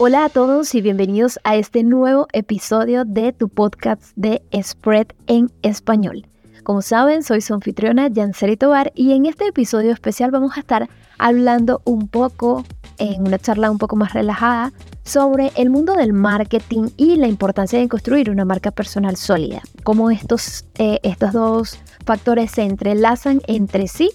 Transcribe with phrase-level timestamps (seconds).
[0.00, 5.50] Hola a todos y bienvenidos a este nuevo episodio de tu podcast de Spread en
[5.62, 6.28] español.
[6.62, 10.88] Como saben, soy su anfitriona Yanseri Tobar y en este episodio especial vamos a estar
[11.18, 12.64] hablando un poco,
[12.98, 14.72] en una charla un poco más relajada,
[15.02, 19.62] sobre el mundo del marketing y la importancia de construir una marca personal sólida.
[19.82, 21.76] Cómo estos, eh, estos dos
[22.06, 24.12] factores se entrelazan entre sí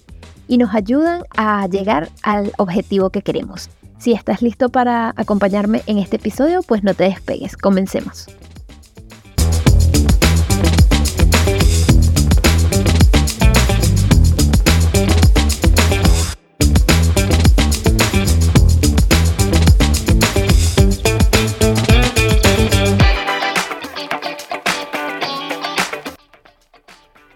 [0.48, 3.68] y nos ayudan a llegar al objetivo que queremos.
[4.04, 8.26] Si estás listo para acompañarme en este episodio, pues no te despegues, comencemos.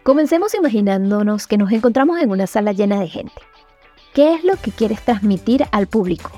[0.02, 3.32] Comencemos imaginándonos que nos encontramos en una sala llena de gente.
[4.12, 6.30] ¿Qué es lo que quieres transmitir al público?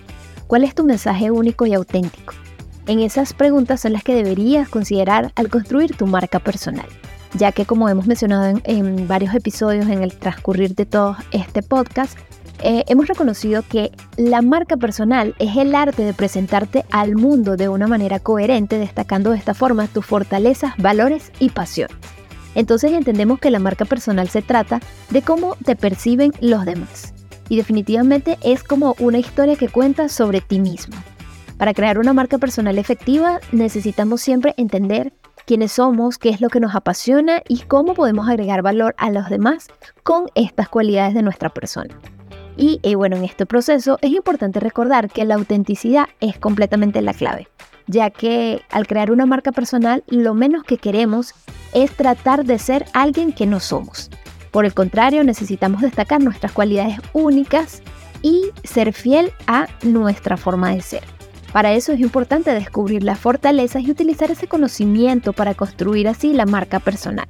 [0.50, 2.34] ¿Cuál es tu mensaje único y auténtico?
[2.88, 6.86] En esas preguntas son las que deberías considerar al construir tu marca personal,
[7.34, 12.18] ya que como hemos mencionado en, varios episodios en el transcurrir de todo este podcast,
[12.64, 17.68] eh, hemos reconocido que la marca personal es el arte de presentarte al mundo de
[17.68, 21.96] una manera coherente, destacando de esta forma tus fortalezas, valores y pasiones.
[22.56, 27.14] Entonces entendemos que la marca personal se trata de cómo te perciben los demás
[27.50, 30.96] y definitivamente es como una historia que cuenta sobre ti mismo.
[31.58, 35.12] Para crear una marca personal efectiva necesitamos siempre entender
[35.44, 39.28] quiénes somos, qué es lo que nos apasiona y cómo podemos agregar valor a los
[39.28, 39.66] demás
[40.02, 41.94] con estas cualidades de nuestra persona.
[42.56, 47.14] Y eh, bueno, en este proceso es importante recordar que la autenticidad es completamente la
[47.14, 47.48] clave,
[47.88, 51.34] ya que al crear una marca personal lo menos que queremos
[51.72, 54.08] es tratar de ser alguien que no somos.
[54.50, 57.82] Por el contrario, necesitamos destacar nuestras cualidades únicas
[58.22, 61.04] y ser fiel a nuestra forma de ser.
[61.52, 66.46] Para eso es importante descubrir las fortalezas y utilizar ese conocimiento para construir así la
[66.46, 67.26] marca personal.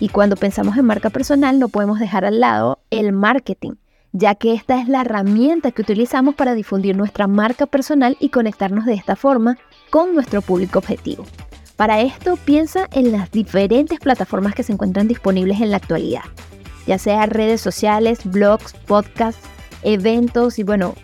[0.00, 3.72] Y cuando pensamos en marca personal no podemos dejar al lado el marketing,
[4.12, 8.86] ya que esta es la herramienta que utilizamos para difundir nuestra marca personal y conectarnos
[8.86, 9.58] de esta forma
[9.90, 11.24] con nuestro público objetivo.
[11.76, 16.22] Para esto piensa en las diferentes plataformas que se encuentran disponibles en la actualidad,
[16.86, 19.42] ya sea redes sociales, blogs, podcasts,
[19.82, 20.94] eventos y bueno,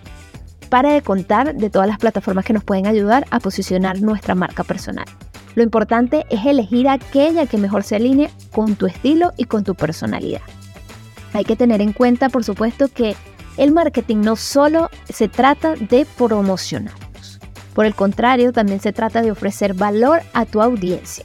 [0.68, 4.62] para de contar de todas las plataformas que nos pueden ayudar a posicionar nuestra marca
[4.62, 5.06] personal.
[5.56, 9.74] Lo importante es elegir aquella que mejor se alinee con tu estilo y con tu
[9.74, 10.42] personalidad.
[11.32, 13.16] Hay que tener en cuenta, por supuesto, que
[13.56, 17.09] el marketing no solo se trata de promocionar
[17.74, 21.24] por el contrario, también se trata de ofrecer valor a tu audiencia.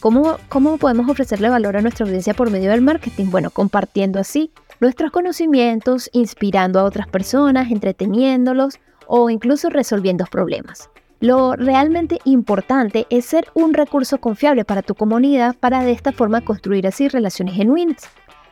[0.00, 3.26] ¿Cómo, ¿Cómo podemos ofrecerle valor a nuestra audiencia por medio del marketing?
[3.30, 4.50] Bueno, compartiendo así
[4.80, 10.90] nuestros conocimientos, inspirando a otras personas, entreteniéndolos o incluso resolviendo problemas.
[11.20, 16.42] Lo realmente importante es ser un recurso confiable para tu comunidad para de esta forma
[16.42, 18.10] construir así relaciones genuinas.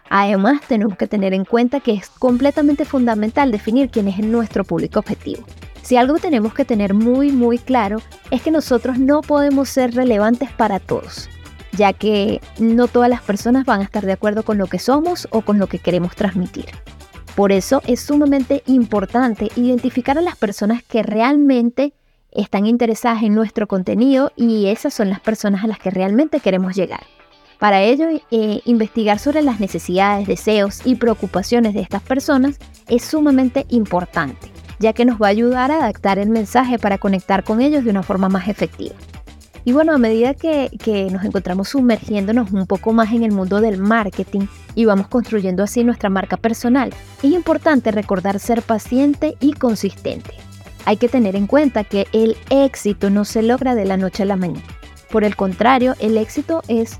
[0.08, 5.00] Además, tenemos que tener en cuenta que es completamente fundamental definir quién es nuestro público
[5.00, 5.44] objetivo.
[5.82, 8.00] Si algo tenemos que tener muy muy claro
[8.30, 11.28] es que nosotros no podemos ser relevantes para todos,
[11.72, 15.26] ya que no todas las personas van a estar de acuerdo con lo que somos
[15.30, 16.66] o con lo que queremos transmitir.
[17.34, 21.94] Por eso es sumamente importante identificar a las personas que realmente
[22.30, 26.76] están interesadas en nuestro contenido y esas son las personas a las que realmente queremos
[26.76, 27.02] llegar.
[27.58, 33.66] Para ello, eh, investigar sobre las necesidades, deseos y preocupaciones de estas personas es sumamente
[33.68, 37.84] importante ya que nos va a ayudar a adaptar el mensaje para conectar con ellos
[37.84, 38.96] de una forma más efectiva.
[39.64, 43.78] Y bueno, a medida que, nos encontramos sumergiéndonos un poco más en el mundo del
[43.78, 50.34] marketing y vamos construyendo así nuestra marca personal, es importante recordar ser paciente y consistente.
[50.84, 54.26] Hay que tener en cuenta que el éxito no se logra de la noche a
[54.26, 54.66] la mañana.
[55.10, 56.98] Por el contrario, el éxito es,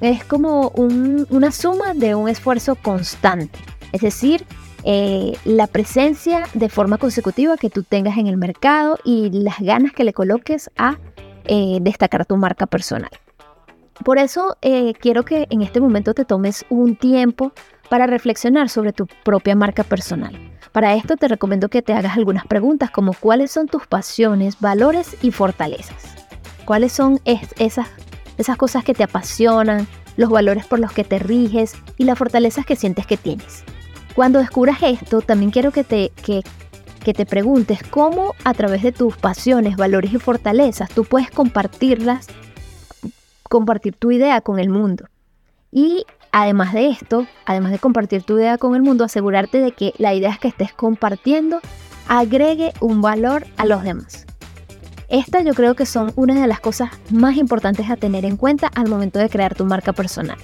[0.00, 3.60] es como una suma de un esfuerzo constante.
[3.92, 4.44] Es decir,
[4.86, 9.92] eh, la presencia de forma consecutiva que tú tengas en el mercado y las ganas
[9.92, 10.98] que le coloques a
[11.46, 13.10] eh, destacar tu marca personal.
[14.04, 17.52] Por eso eh, quiero que en este momento te tomes un tiempo
[17.88, 20.36] para reflexionar sobre tu propia marca personal.
[20.72, 25.16] Para esto te recomiendo que te hagas algunas preguntas como cuáles son tus pasiones, valores
[25.22, 26.14] y fortalezas.
[26.66, 27.88] ¿Cuáles son esas,
[28.36, 32.66] esas cosas que te apasionan, los valores por los que te riges y las fortalezas
[32.66, 33.64] que sientes que tienes?
[34.14, 36.42] Cuando descubras esto, también quiero que te, que,
[37.12, 42.28] te preguntes cómo a través de tus pasiones, valores y fortalezas tú puedes compartirlas,
[43.42, 45.06] compartir tu idea con el mundo.
[45.72, 49.92] Y además de esto, además de compartir tu idea con el mundo, asegurarte de que
[49.98, 51.60] la idea que estés compartiendo
[52.08, 54.26] agregue un valor a los demás.
[55.08, 58.68] Estas yo creo que son una de las cosas más importantes a tener en cuenta
[58.68, 60.38] al momento de crear tu marca personal.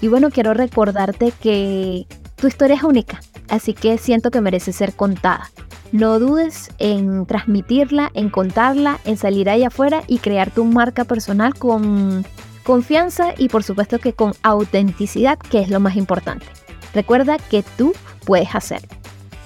[0.00, 2.06] Y bueno, quiero recordarte que
[2.42, 5.48] tu historia es única, así que siento que merece ser contada.
[5.92, 11.54] No dudes en transmitirla, en contarla, en salir ahí afuera y crear tu marca personal
[11.54, 12.26] con
[12.64, 16.44] confianza y por supuesto que con autenticidad, que es lo más importante.
[16.92, 17.92] Recuerda que tú
[18.26, 18.88] puedes hacerlo.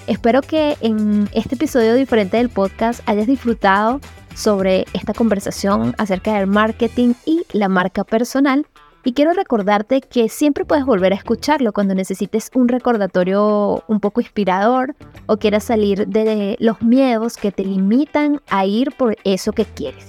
[0.07, 4.01] Espero que en este episodio diferente del podcast hayas disfrutado
[4.35, 8.65] sobre esta conversación acerca del marketing y la marca personal.
[9.07, 14.21] Y quiero recordarte que siempre puedes volver a escucharlo cuando necesites un recordatorio un poco
[14.21, 19.65] inspirador o quieras salir de los miedos que te limitan a ir por eso que
[19.65, 20.09] quieres.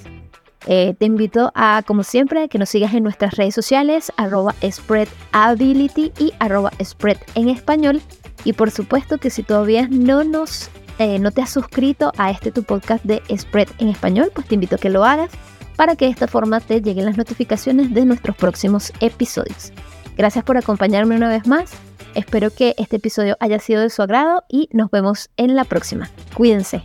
[0.66, 6.12] Eh, te invito a, como siempre, que nos sigas en nuestras redes sociales, arroba spreadability
[6.18, 8.02] y arroba spread en español.
[8.46, 12.52] Y por supuesto que si todavía no nos eh, no te has suscrito a este
[12.52, 15.30] tu podcast de Spread en español, pues te invito a que lo hagas
[15.78, 19.72] para que de esta forma te lleguen las notificaciones de nuestros próximos episodios.
[20.18, 21.72] Gracias por acompañarme una vez más.
[22.16, 26.10] Espero que este episodio haya sido de su agrado y nos vemos en la próxima.
[26.34, 26.82] Cuídense.